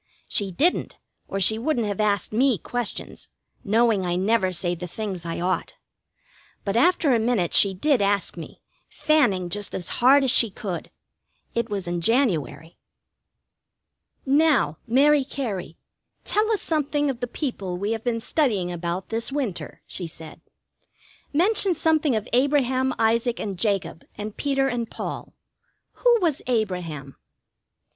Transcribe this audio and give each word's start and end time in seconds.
She 0.27 0.49
didn't, 0.51 0.97
or 1.27 1.39
she 1.39 1.59
wouldn't 1.59 1.85
have 1.85 2.01
asked 2.01 2.33
me 2.33 2.57
questions, 2.57 3.27
knowing 3.63 4.03
I 4.03 4.15
never 4.15 4.51
say 4.51 4.73
the 4.73 4.87
things 4.87 5.27
I 5.27 5.39
ought. 5.39 5.75
But 6.65 6.75
after 6.75 7.13
a 7.13 7.19
minute 7.19 7.53
she 7.53 7.75
did 7.75 8.01
ask 8.01 8.35
me, 8.35 8.63
fanning 8.89 9.47
just 9.47 9.75
as 9.75 9.89
hard 10.01 10.23
as 10.23 10.31
she 10.31 10.49
could. 10.49 10.89
It 11.53 11.69
was 11.69 11.87
in 11.87 12.01
January. 12.01 12.79
"Now, 14.25 14.79
Mary 14.87 15.23
Cary, 15.23 15.77
tell 16.23 16.51
us 16.51 16.63
something 16.63 17.07
of 17.11 17.19
the 17.19 17.27
people 17.27 17.77
we 17.77 17.91
have 17.91 18.03
been 18.03 18.19
studying 18.19 18.71
about 18.71 19.09
this 19.09 19.31
winter," 19.31 19.83
she 19.85 20.07
said, 20.07 20.41
"Mention 21.31 21.75
something 21.75 22.15
of 22.15 22.27
Abraham, 22.33 22.91
Isaac, 22.97 23.39
and 23.39 23.55
Jacob, 23.55 24.03
and 24.17 24.35
Peter 24.35 24.67
and 24.67 24.89
Paul. 24.89 25.35
Who 25.91 26.19
was 26.21 26.41
Abraham?" 26.47 27.17